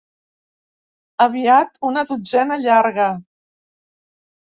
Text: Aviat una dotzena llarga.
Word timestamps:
Aviat 1.25 1.77
una 1.89 2.03
dotzena 2.11 2.57
llarga. 2.63 3.07